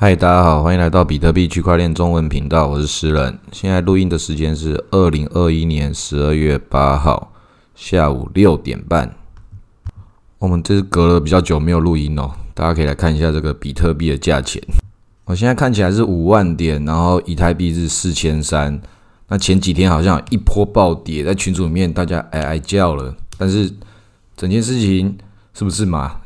[0.00, 3.36] 嗨，大家好，欢迎来到比特币区块链中文频道，我是诗人。
[3.50, 7.32] 现在录音的时间是二零二一年十二月八号
[7.74, 9.12] 下午六点半。
[10.38, 14.62] 我们这是隔了比较久没有录音哦，大家可以来看一下这个比特币的价钱。
[15.24, 18.80] 我现在看起来是五万点，然后以太币是四千三。
[19.26, 23.68] 那前几天好像一波暴跌，在群组里面大家哀哀叫了，但是
[24.36, 25.18] 整件事情
[25.52, 26.20] 是不是嘛？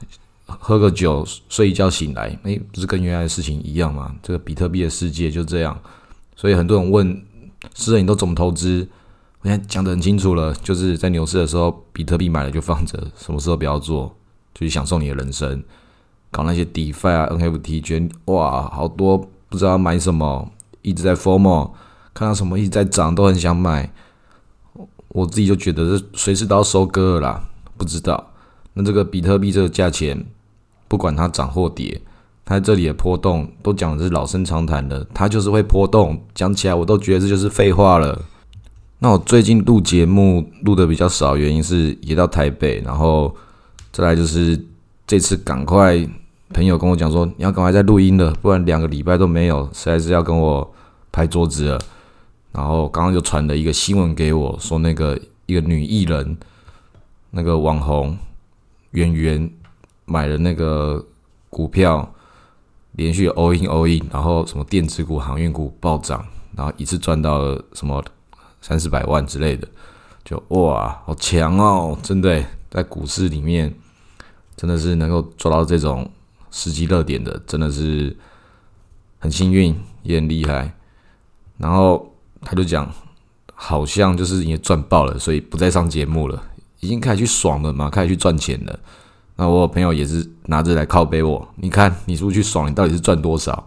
[0.61, 4.15] 喝个酒，睡一觉醒来，诶，不是跟原来的事情一样吗？
[4.23, 5.79] 这个比特币的世界就这样，
[6.37, 7.23] 所以很多人问，
[7.75, 8.89] 诗人你都怎么投资？
[9.41, 14.15] 我现在讲得很清楚了，就是在牛市的时候，比特币买了就放着，什么时候不要做，
[14.55, 15.63] 就去享受你的人生，
[16.31, 20.49] 搞那些 DeFi 啊、NFT，觉得哇，好多不知道买什么，
[20.83, 21.73] 一直在 FOMO，
[22.15, 23.93] 看到什么一直在涨，都很想买。
[25.09, 28.33] 我自己就觉得这随时都要收割了啦，不知道。
[28.75, 30.25] 那这个比特币这个价钱。
[30.93, 31.99] 不管它涨或跌，
[32.45, 36.23] 它这里的波动都讲的是老生常谈的，它就是会波动。
[36.35, 38.23] 讲起来我都觉得这就是废话了。
[38.99, 43.35] 那我最近录节目录的比较少，原因是也到台北，然后
[43.91, 44.63] 再来就是
[45.07, 46.07] 这次赶快
[46.53, 50.75] 朋友跟我讲说你要赶快再录音了，不然两个礼拜都没有，实在是要跟我
[51.11, 51.81] 拍桌子了。
[52.53, 56.37] 然后刚刚就传了一个新闻给我说，那个一个女艺人，
[57.31, 58.15] 那个网红
[58.91, 59.51] 圆圆。
[60.13, 61.03] 买了那个
[61.49, 62.15] 股票，
[62.93, 66.23] 连续 all in all in，然后什么电子股、航运股暴涨，
[66.55, 68.05] 然后一次赚到了什么
[68.61, 69.67] 三四百万之类的，
[70.23, 71.97] 就哇，好强哦！
[72.03, 73.75] 真的在股市里面，
[74.55, 76.11] 真的是能够做到这种
[76.51, 78.15] 时机热点的，真的是
[79.19, 80.75] 很幸运，也很厉害。
[81.57, 82.93] 然后他就讲，
[83.55, 86.43] 好像就是因为赚爆了，所以不再上节目了，
[86.81, 88.79] 已经开始去爽了嘛，开始去赚钱了。
[89.37, 93.67] 那我朋友也是拿着来靠背我，你看你出去爽，你到底是赚多少？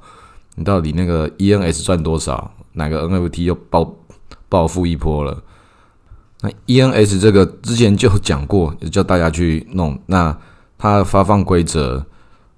[0.56, 2.52] 你到底那个 ENS 赚多少？
[2.74, 3.96] 哪个 NFT 又暴
[4.48, 5.42] 暴富一波了？
[6.42, 10.00] 那 ENS 这个之前就讲过，也叫大家去弄。
[10.06, 10.38] 那
[10.78, 12.06] 它发放规则，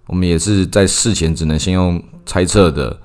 [0.07, 2.99] 我们也是在事前只能先用猜测的。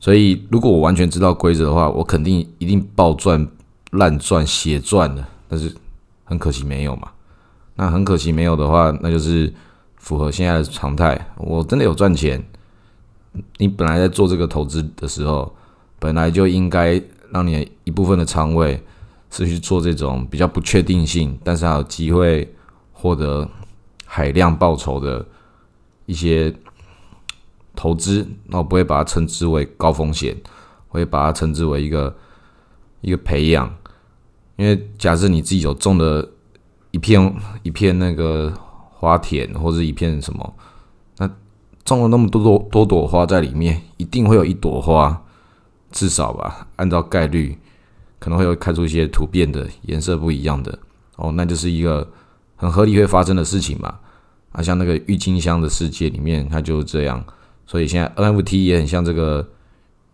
[0.00, 3.46] 所以如果我完全知道规则的话，我肯定一定暴赚、
[3.90, 5.24] 烂赚、血赚的。
[5.48, 5.72] 但是
[6.24, 7.08] 很可惜没有嘛。
[7.74, 9.52] 那很可惜，没有的话，那就是
[9.96, 11.18] 符合现在的常态。
[11.38, 12.44] 我真的有赚钱。
[13.56, 15.56] 你本来在做这个投资的时候，
[15.98, 18.78] 本来就应该让你一部分的仓位
[19.30, 22.54] 是去做这种比较不确定性，但是还有机会
[22.92, 23.48] 获得
[24.04, 25.24] 海量报酬的
[26.04, 26.54] 一些
[27.74, 28.28] 投资。
[28.48, 30.36] 那我不会把它称之为高风险，
[30.90, 32.14] 我会把它称之为一个
[33.00, 33.74] 一个培养。
[34.56, 36.28] 因为假设你自己有种的。
[36.92, 38.52] 一片一片那个
[38.90, 40.54] 花田，或者一片什么，
[41.18, 41.28] 那
[41.84, 45.20] 种了那么多多多朵花在里面，一定会有一朵花，
[45.90, 47.58] 至少吧，按照概率，
[48.18, 50.78] 可能会有开出一些突变的颜色不一样的
[51.16, 52.06] 哦，那就是一个
[52.56, 53.98] 很合理会发生的事情嘛。
[54.52, 57.24] 啊，像那个郁金香的世界里面，它就是这样，
[57.66, 59.48] 所以现在 NFT 也很像这个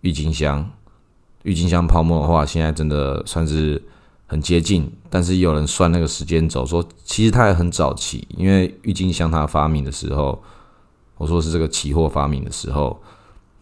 [0.02, 0.70] 郁金香，
[1.42, 3.82] 郁金香泡沫的话，现在真的算是。
[4.30, 10.40] 很接近，但是有人算那个时间轴，说其实它也很早期，因为郁金香它发明的时候，
[11.16, 13.00] 我说是这个期货发明的时候，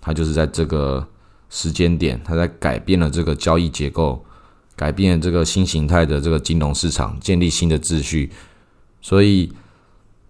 [0.00, 1.06] 它就是在这个
[1.48, 4.24] 时间点，它在改变了这个交易结构，
[4.74, 8.32] 改变这个新形态的这个金融市场，建立新的秩序。
[9.00, 9.52] 所以，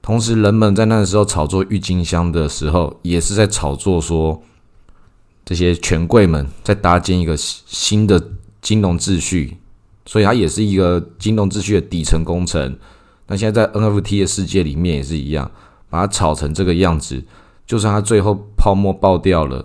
[0.03, 4.43] 同时人们在那个时候炒作郁金香的时候，也是在炒作说
[5.47, 8.23] 这些权贵们在搭建一个新的
[8.61, 9.57] 金融秩序。
[10.07, 12.79] 所以它也是一个金融秩序的底层工程。
[13.27, 15.51] 那现在在 NFT 的世界里面也是一样，
[15.91, 17.25] 把它炒成这个样子，
[17.67, 19.65] 就算它最后泡沫爆掉了，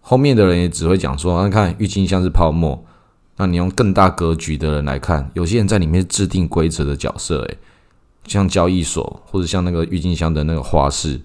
[0.00, 2.84] 后面的人也只会讲说：“你看，郁金香是泡沫。”
[3.40, 7.58] 那你用更大格局的人来看，有些人在里面制定规则的角色，诶，
[8.26, 11.20] 像交易所或者像那个郁金香的那个花市，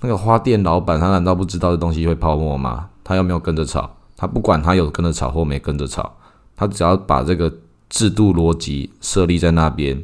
[0.00, 2.90] 那个花店老板，他难道不知道这东西会泡沫吗？
[3.02, 3.96] 他有没有跟着炒？
[4.18, 6.14] 他不管他有跟着炒或没跟着炒，
[6.54, 7.50] 他只要把这个。
[7.90, 10.02] 制度逻辑设立在那边，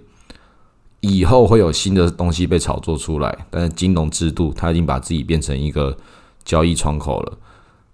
[1.01, 3.47] 以后会有新的东西被炒作出来。
[3.51, 5.97] 但是金融制度，它已经把自己变成一个
[6.45, 7.39] 交易窗口了，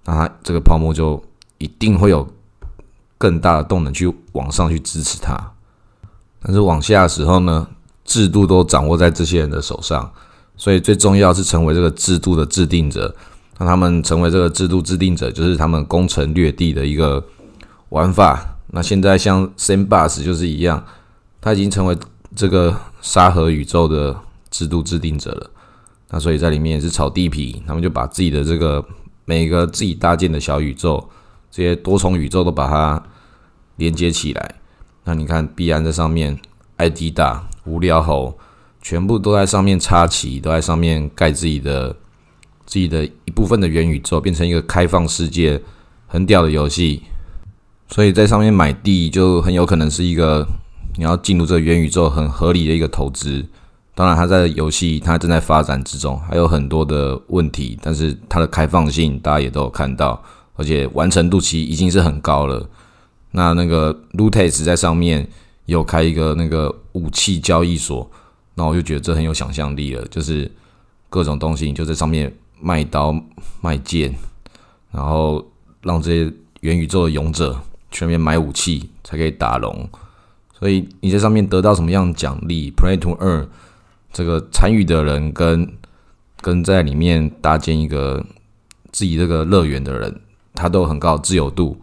[0.06, 1.22] 那它这个泡沫就
[1.58, 2.26] 一定会有
[3.18, 5.38] 更大的动能去往上去支持它。
[6.40, 7.68] 但是往下的时候呢，
[8.04, 10.10] 制度都掌握在这些人的手上，
[10.56, 13.14] 所以最重要是成为这个制度的制定者。
[13.58, 17.22] 让他们成为这个制度制定者，就是他们攻城略地的一个
[17.90, 18.51] 玩法。
[18.74, 20.82] 那现在像 Sandbox 就是一样，
[21.42, 21.94] 他已经成为
[22.34, 24.18] 这个沙盒宇宙的
[24.50, 25.50] 制度制定者了。
[26.08, 28.82] 那所以在里面也是炒地皮，他们就把自己的这个
[29.26, 31.06] 每个自己搭建的小宇宙，
[31.50, 33.02] 这些多重宇宙都把它
[33.76, 34.54] 连接起来。
[35.04, 36.38] 那你看，必然在上面
[36.78, 38.38] ，，ID 大、无聊猴，
[38.80, 41.94] 全部都在上面插旗，都在上面盖自己的
[42.64, 45.60] 自己的一部分的元宇宙，变成一个开放世界、
[46.06, 47.02] 很屌的游戏。
[47.92, 50.46] 所以在上面买地，就很有可能是一个
[50.96, 53.44] 你要进入这个元宇宙很合理的一个投资。
[53.94, 60.22] 当然，它在游戏它正在发展之中，还有很多的问题，但是它的开放性大家也都有看到，
[60.56, 62.66] 而且完成度其实已经是很高了。
[63.32, 65.28] 那那个 Lootex 在上面
[65.66, 68.10] 有开一个那个武器交易所，
[68.54, 70.50] 那我就觉得这很有想象力了，就是
[71.10, 73.14] 各种东西就在上面卖刀
[73.60, 74.14] 卖剑，
[74.90, 75.46] 然后
[75.82, 77.60] 让这些元宇宙的勇者
[77.92, 79.88] 全面买武器才可以打龙，
[80.58, 83.46] 所以你在上面得到什么样的奖励？Play to earn。
[84.12, 85.72] 这个参与的人跟
[86.40, 88.22] 跟在里面搭建一个
[88.90, 90.20] 自己这个乐园的人，
[90.54, 91.80] 他都很高自由度，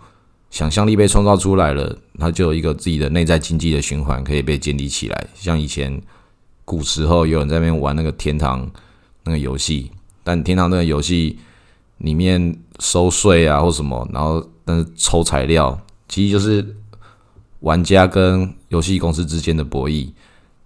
[0.52, 5.28] 想象力被创造出来了，他就有一个自己的内在经济的循环可以被建立起来。
[5.34, 6.00] 像以前
[6.66, 8.70] 古时候有人在那边玩那个天堂
[9.24, 9.92] 那个游戏，
[10.24, 11.40] 但天堂那个游戏
[11.98, 15.80] 里面收税啊或什么，然后但是抽材料，
[16.10, 16.76] 其实就是
[17.62, 20.10] 玩家跟游戏公司之间的博弈，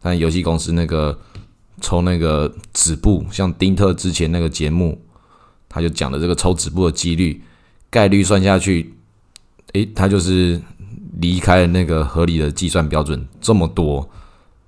[0.01, 1.19] 但游戏公司那个。
[1.81, 5.01] 抽那个纸布，像丁特之前那个节目，
[5.67, 7.41] 他就讲的这个抽纸布的几率
[7.89, 8.93] 概率算下去，
[9.73, 10.61] 诶，他就是
[11.19, 14.07] 离开了那个合理的计算标准这么多，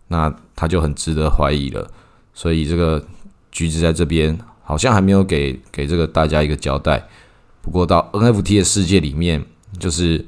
[0.08, 1.90] 那他就很值得怀疑了。
[2.34, 3.06] 所以这个
[3.52, 7.08] 橘子在这边好像还没有给给这个大家一个交代。
[7.62, 9.46] 不过到 NFT 的世界里面，
[9.80, 10.26] 就是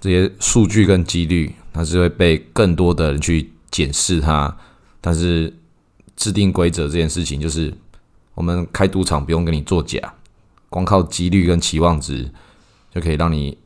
[0.00, 4.56] 这些数据跟几率，它是会被更多的人去检视它，
[5.00, 5.54] 但是。
[6.18, 7.72] 制定规则这件事情，就是
[8.34, 10.00] 我们开赌场不用跟你作假，
[10.68, 12.28] 光靠几率跟期望值
[12.92, 13.56] 就可以让你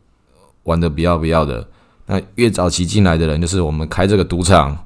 [0.65, 1.67] 玩的不要不要的。
[2.05, 4.85] 那越早期进来的人，就是我们开这个赌场，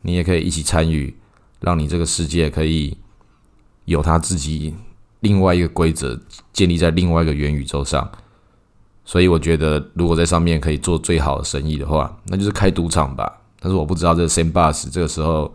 [0.00, 1.14] 你也可以一起参与，
[1.60, 2.96] 让你这个世界可以
[3.84, 4.74] 有他自己
[5.20, 6.18] 另外一个规则
[6.54, 8.10] 建立在另外一个元宇宙上。
[9.04, 13.40] 所以我觉得，如果在上面可以做最好的生意的话，那就是开赌场吧。
[13.60, 15.52] 但是我不知道这个 Sam Bus 这个时候。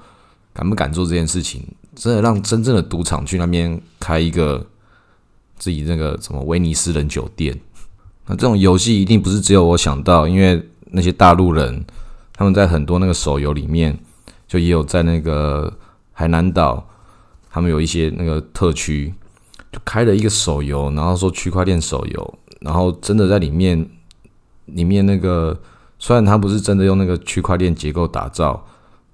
[0.53, 1.61] 敢不敢做这件事情？
[1.93, 4.65] 真的让真正的赌场去那边开一个
[5.55, 7.55] 自己那个什么威尼斯人酒店？
[8.25, 11.85] 那这种游戏一定不是只有我想到，因为那些大陆人
[12.33, 13.95] 他们在很多那个手游里面，
[14.47, 15.71] 就也有在那个
[16.11, 16.83] 海南岛，
[17.51, 19.13] 他们有一些那个特区，
[19.71, 23.89] 就开了一个手游，然后说区块链手游，然后真的在里面
[24.65, 25.57] 里面那个
[25.97, 28.61] 虽然它不是真的用那个区块链结构打造。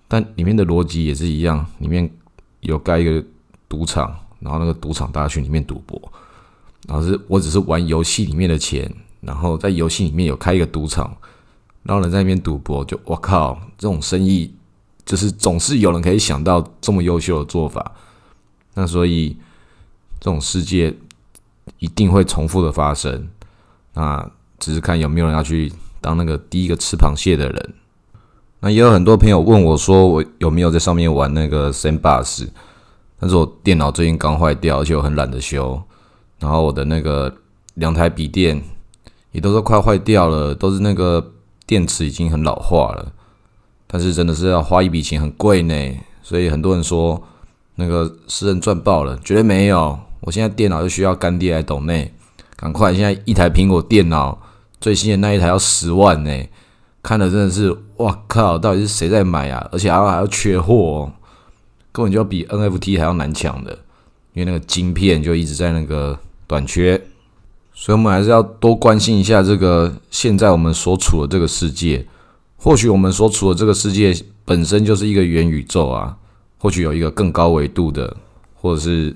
[0.05, 2.07] 但里面的逻辑也是一样，里面
[2.59, 3.23] 有盖一个
[3.67, 5.99] 赌场，然后那个赌场大家去里面赌博，
[6.87, 11.17] 然后是我只是玩游戏里面的钱，然后在游戏里面有开一个赌场，
[11.81, 14.53] 然后人在那边赌博，就我靠，这种生意
[15.03, 17.93] 就是总是有人可以想到这么优秀的做法，
[18.75, 19.35] 那所以
[20.19, 20.95] 这种世界
[21.79, 23.27] 一定会重复的发生，
[23.93, 27.73] 那只是看有没有人要去当那个第一个吃螃蟹的人。
[28.59, 32.47] 那也有很多朋友问我，说我有没有在上面玩那个 Sandbox，
[33.19, 35.83] 但是我电脑最近刚坏掉，而且我很懒得修，
[36.39, 37.35] 然后我的那个
[37.73, 38.63] 两台笔电
[39.33, 41.33] 也都是快坏掉了，都是那个
[41.67, 43.11] 电池已经很老化了，
[43.85, 45.75] 但是真的是要花一笔钱，很贵呢，
[46.21, 47.21] 所以很多人说
[47.75, 52.13] 那个私人赚爆了，绝对没有，我现在电脑就需要干爹来懂内，
[52.63, 54.41] 赶快，现在一台苹果电脑
[54.79, 56.31] 最新的那一台要十万呢。
[57.01, 58.57] 看的真的是，哇靠！
[58.57, 59.67] 到底是谁在买啊？
[59.69, 61.11] 而且还要还要缺货，哦
[61.91, 63.77] 根本就要比 NFT 还要难抢的，
[64.31, 66.17] 因为那个晶片就一直在那个
[66.47, 66.95] 短缺，
[67.73, 72.07] 所以我们还是要多关心一下这个现在我们所处的这个世界。
[72.55, 74.15] 或许我们所处的这个世界
[74.45, 76.15] 本身就是一个元宇宙啊，
[76.57, 78.15] 或许有一个更高维度的，
[78.55, 79.13] 或者是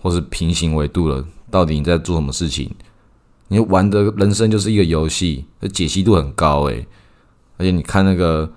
[0.00, 2.70] 或是平行维度的，到底你在做什么事情？
[3.48, 5.44] 你玩的人生就是一个游戏，
[5.74, 6.86] 解析度很高诶，
[7.58, 8.50] 而且你看那个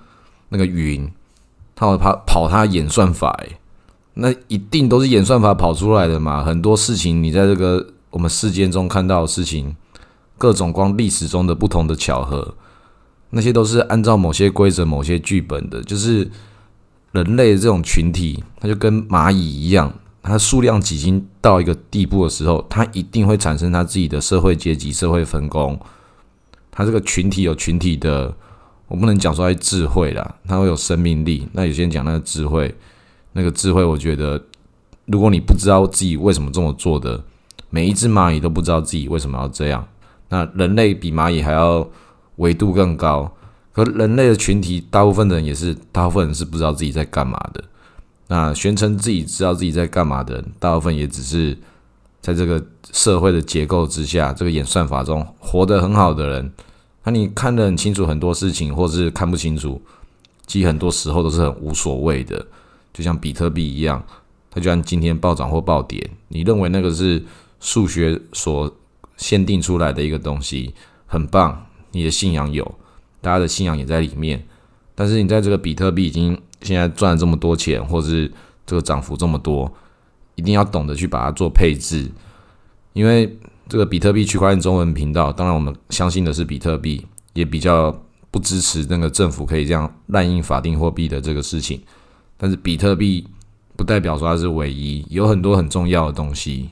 [0.48, 1.12] 那个云，
[1.76, 3.58] 它会跑跑它演算法诶，
[4.14, 6.42] 那一定都是演算法跑出来的嘛。
[6.42, 9.76] 很多事情你在这个我们世间中看到的事情，
[10.38, 12.56] 各种光历史中的不同的巧合，
[13.32, 15.84] 那些都是按照某些规则、某些剧本的。
[15.84, 16.32] 就是
[17.12, 19.94] 人类这种群体，它就跟蚂蚁一样。
[20.28, 25.80] 它数量已经到一个地步的时候，它一定会产生它自己的社会阶级、社会分工。
[26.72, 28.36] 它这个群体有群体的，
[28.88, 31.48] 我不能讲出来智慧啦，它会有生命力。
[31.54, 32.76] 那有些人讲那个智慧，
[33.34, 34.44] 那个智慧，我觉得
[35.06, 37.24] 如果你不知道自己为什么这么做的，
[37.70, 39.88] 每一只蚂蚁都不知道自己为什么要这样。
[40.30, 41.88] 那人类比蚂蚁还要
[42.38, 43.32] 维度更高，
[43.72, 47.64] 可人类的群体大部分的人也是，大部分人是不知道自己在干嘛的。
[48.28, 51.58] 那宣称自己知道自己在干嘛的人，大部分也只是
[52.22, 56.52] 在这个社会的结构之下，这个演算法中活得很好的人。
[57.04, 59.80] 那你看得很清楚很多事情，或是看不清楚，
[60.48, 62.44] 其实很多时候都是很无所谓的。
[62.92, 64.04] 就像比特币一样，
[64.50, 67.24] 它就像今天暴涨或暴跌，你认为那个是
[67.60, 68.74] 数学所
[69.18, 70.74] 限定出来的一个东西，
[71.06, 72.64] 很棒，你的信仰有，
[73.22, 74.44] 大家的信仰也在里面。
[74.96, 78.32] 但是你在这个比特币已经现在赚了这么多钱，或者是
[78.66, 79.72] 这个涨幅这么多，
[80.34, 82.12] 一定要懂得去把它做配置，
[82.94, 83.38] 因为
[83.70, 87.96] 这个比特币区块链中文频道，当然我们相信的是比特币，也比较
[88.32, 91.82] 不支持那个政府可以这样滥印法定货币的这个事情。
[92.38, 93.26] 但是比特币
[93.76, 96.70] 不代表说它是唯一，有很多很重要的东西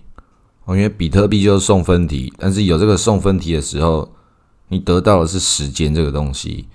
[0.65, 0.75] 哦。
[0.75, 4.11] 因为比特币就是送分题，但是有这个送分题的时候，
[4.67, 6.65] 你得到的是时间这个东西。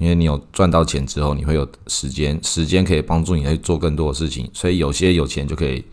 [0.00, 4.50] 因为你有赚到钱之后，你会有时间，时间可以帮助你去做更多的事情。
[4.52, 5.84] 所以有些有钱就可以，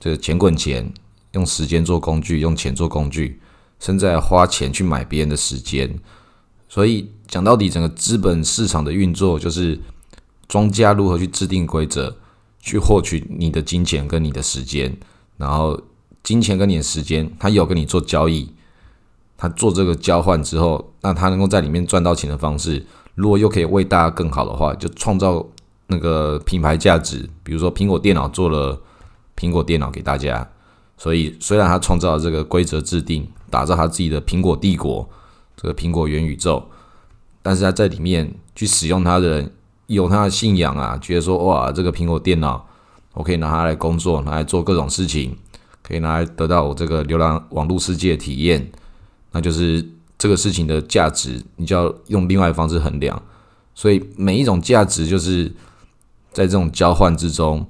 [0.00, 0.92] 这个钱滚钱，
[1.34, 3.38] 用时间做工具，用钱做工具，
[3.78, 5.96] 甚至花钱去买别人的时间。
[6.68, 9.78] 所以讲到底，整个资本市场的运作就是。
[10.48, 12.12] 庄家如何去制定规则，
[12.58, 14.92] 去获取你的金钱跟你的时间，
[15.36, 15.80] 然后
[16.24, 18.52] 金钱跟你的时间，他有跟你做交易，
[19.36, 22.84] 他做这个交换之后，那他能够在里面赚到钱的方式，
[23.20, 25.46] 如果又可以为大家更好的话，就创造
[25.88, 27.28] 那个品牌价值。
[27.42, 28.80] 比如说苹果电脑做了
[29.36, 30.48] 苹果电脑给大家，
[30.96, 35.08] 所以虽然他创造了这个规则制定，打造他自己的苹果帝国，
[35.56, 36.64] 这个苹果元宇宙，
[37.42, 39.52] 但是他在里面去使用他的人。
[39.90, 42.64] 有他的信仰啊，觉得说哇，这个苹果电脑，
[43.12, 45.36] 我可以拿它来工作，拿来做各种事情，
[45.82, 48.70] 可以拿来得到我这个浏览网络世界体验，
[49.32, 49.84] 那就是
[50.20, 53.20] 这个事情的价值，你就要用另外的方式衡量。
[53.74, 55.50] 所以每一种价值就是
[56.30, 57.66] 在这种交换之中，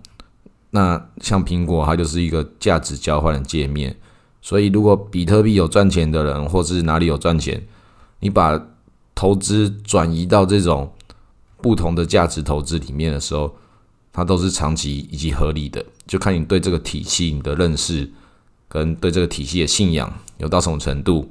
[0.70, 3.96] 那像苹果，它就是一个价值交换的界面。
[4.42, 7.66] 所以如果比特币有赚钱的人，或是哪里有赚钱，
[8.18, 8.60] 你把
[9.14, 10.92] 投资转移到这种。
[11.62, 13.54] 不同的价值投资里面的时候，
[14.14, 18.10] 它都是长期以及合理的，就看你对这个体系你的认识
[18.66, 21.30] 跟对这个体系的信仰有到什么程度。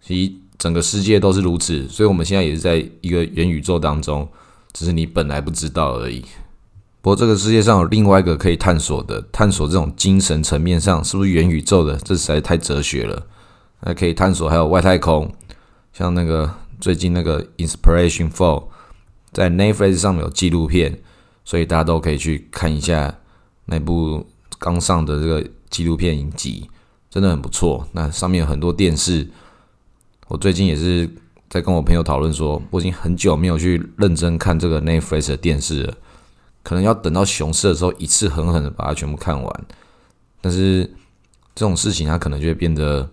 [0.00, 4.28] 其整个世界都是如此，所以我们现在也是在一个元宇宙当中，
[4.72, 6.24] 只是你本来不知道而已。
[7.00, 13.26] 不过这个世界上有另外一个可以探索的，探索这种精神层面上是不是元宇宙的，这实在太哲学了。
[13.82, 15.30] 还可以探索还有外太空，
[15.92, 18.64] 像那个最近那个 Inspiration Four。
[19.30, 20.96] 在 Netflix 上面有纪录片，
[21.44, 23.12] 所以大家都可以去看一下
[23.66, 24.24] 那部
[24.60, 26.70] 刚上的这个纪录片影集，
[27.10, 27.86] 真的很不错。
[27.92, 29.28] 那上面有很多电视，
[30.28, 31.08] 我最近也是
[31.48, 35.94] 在跟我朋友讨论说，我已经很久没有去认真看这个 Netflix 的电视了，
[36.62, 39.64] 可能要等到熊市的时候一次狠狠的把它全部看完。
[40.40, 40.84] 但是
[41.54, 43.08] 这种事情它可能就会变得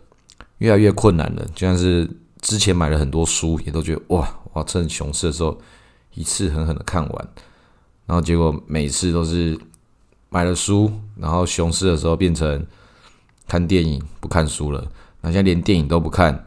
[0.58, 2.10] 越来越困难了，就像是
[2.42, 5.60] 之前买了很多书，也都觉得哇，我要趁熊市的时候。
[6.14, 7.28] 一次狠狠的看完，
[8.06, 9.58] 然后结果每次都是
[10.28, 12.68] 买了书，然后熊市的时候变成
[13.48, 14.86] 看电影不看书了。
[15.22, 16.44] 那现在连电影都不看，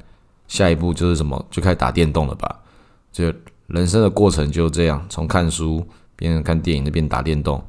[0.48, 1.44] 下一步就是什么？
[1.50, 2.60] 就开始打电动了吧？
[3.12, 3.32] 就
[3.66, 5.86] 人生的过程就这样，从看书
[6.16, 7.62] 变成看电影，那边打电动，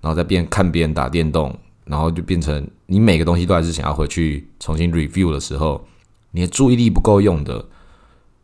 [0.00, 5.86] 然后再变看别人打电动，然后就变成你每个东西都还是想要回去重新 review 的时候，
[6.30, 7.64] 你的注意力不够用的，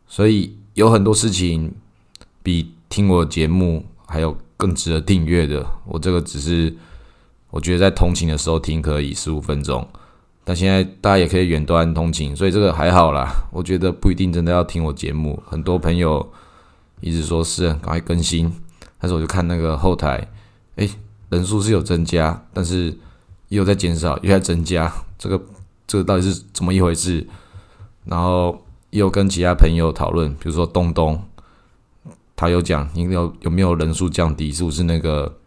[0.07, 1.73] 所以有很多事情
[2.43, 2.71] 比。
[2.87, 6.73] 听我节目还有更值得订阅的，我这个只是
[7.49, 9.85] 我觉得在通勤的时候听可以十五分钟，
[10.45, 13.27] 但现在大家也可以远端通勤，所以这个还好啦。
[13.51, 16.31] 我觉得不一定真的要听我节目，很多朋友
[17.01, 18.53] 一直说是赶快更新，
[18.99, 20.27] 但是我就看那个后台，
[20.75, 20.89] 诶，
[21.29, 22.95] 人数是有增加，但是
[23.49, 25.41] 也有在减少，又在增加，这个
[25.87, 27.27] 这个到底是怎么一回事？
[28.05, 31.21] 然后也有跟其他朋友讨论，比如说东东。
[32.37, 34.51] 他有讲，你有有没有人数降低？
[34.51, 35.37] 是不是那个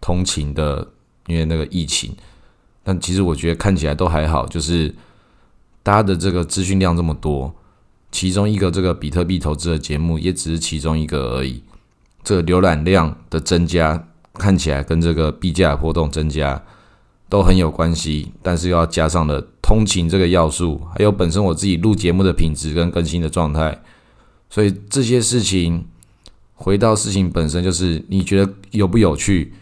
[0.00, 0.86] 通勤的？
[1.26, 2.14] 因为那个疫情，
[2.84, 4.46] 但其实我觉得看起来都还好。
[4.46, 4.94] 就是
[5.82, 7.52] 大家的这个资讯量这么多，
[8.12, 11.60] 其中一个这个比特币投资的节目也只是其中一个而已。
[12.22, 16.62] 这个浏览量的增加看起来跟这个币价波动增加
[17.28, 23.82] 都很有关系，但是又要加上了通勤这个要素，还有本身我自己录节目的品质跟更新的状态，
[24.48, 25.86] 所以这些事情。
[26.56, 29.52] 回到事情本身，就是你觉得有不有趣？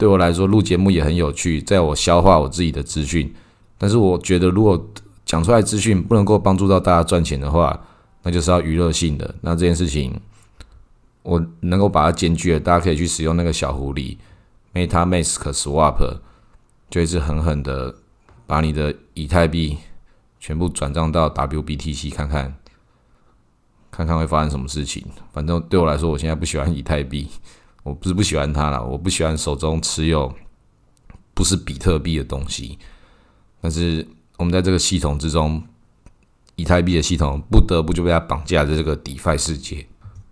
[0.00, 3.30] 对我来说，录节目也很有趣，在我消化我自己的资讯。
[3.76, 4.88] 但是我觉得，如果
[5.26, 7.78] 讲出来资讯不能够帮助到大家赚钱的话，
[8.22, 9.34] 那就是要娱乐性的。
[9.42, 10.18] 那这件事情，
[11.22, 14.16] 我能够把它兼具了，大家可以去使用那个小狐狸
[14.72, 16.18] MetaMask Swap，
[16.88, 17.94] 就一直狠狠的
[18.46, 19.76] 把你的以太币
[20.38, 22.54] 全部转账到 WBTC 看看，
[23.90, 25.04] 看看会发生什么事情。
[25.30, 27.28] 反正对我来说，我现在不喜欢以太币，
[27.82, 30.32] 我不是不喜欢它了，我不喜欢手中持有
[31.34, 32.78] 不是比特币的东西，
[33.60, 34.06] 但是。
[34.40, 35.62] 我们在这个系统之中，
[36.56, 39.86] 以太币的系统不得不就被它绑架在这个 DeFi 世界，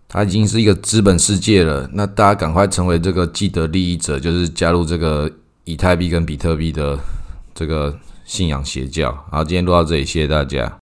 [0.08, 1.86] 它已经是一个资本世界了。
[1.92, 5.30] 那大家赶快成为这个既得利益者，就是加入这个
[5.64, 6.98] 以太币跟比特币的
[7.54, 9.12] 这个信仰邪教。
[9.30, 10.74] 好，今天录到这里，谢谢大家。